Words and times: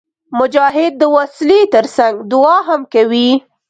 مجاهد 0.39 0.93
د 0.97 1.03
وسلې 1.15 1.61
تر 1.73 1.85
څنګ 1.97 2.15
دعا 2.31 2.57
هم 2.69 2.81
کوي. 2.93 3.29